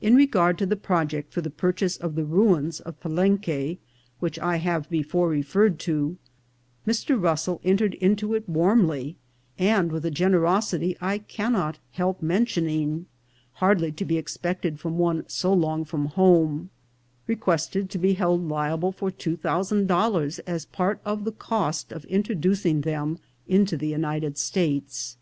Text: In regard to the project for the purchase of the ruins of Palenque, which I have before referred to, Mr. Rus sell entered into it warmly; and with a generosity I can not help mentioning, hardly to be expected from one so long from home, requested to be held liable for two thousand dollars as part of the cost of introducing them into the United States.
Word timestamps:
In 0.00 0.14
regard 0.14 0.58
to 0.58 0.64
the 0.66 0.76
project 0.76 1.34
for 1.34 1.40
the 1.40 1.50
purchase 1.50 1.96
of 1.96 2.14
the 2.14 2.24
ruins 2.24 2.78
of 2.78 3.00
Palenque, 3.00 3.78
which 4.20 4.38
I 4.38 4.58
have 4.58 4.88
before 4.88 5.28
referred 5.28 5.80
to, 5.80 6.16
Mr. 6.86 7.20
Rus 7.20 7.42
sell 7.42 7.60
entered 7.64 7.94
into 7.94 8.34
it 8.34 8.48
warmly; 8.48 9.16
and 9.58 9.90
with 9.90 10.04
a 10.04 10.10
generosity 10.12 10.96
I 11.00 11.18
can 11.18 11.54
not 11.54 11.80
help 11.90 12.22
mentioning, 12.22 13.06
hardly 13.54 13.90
to 13.90 14.04
be 14.04 14.18
expected 14.18 14.78
from 14.78 14.98
one 14.98 15.24
so 15.28 15.52
long 15.52 15.84
from 15.84 16.06
home, 16.06 16.70
requested 17.26 17.90
to 17.90 17.98
be 17.98 18.12
held 18.14 18.46
liable 18.46 18.92
for 18.92 19.10
two 19.10 19.36
thousand 19.36 19.88
dollars 19.88 20.38
as 20.46 20.64
part 20.64 21.00
of 21.04 21.24
the 21.24 21.32
cost 21.32 21.90
of 21.90 22.04
introducing 22.04 22.82
them 22.82 23.18
into 23.48 23.76
the 23.76 23.88
United 23.88 24.38
States. 24.38 25.16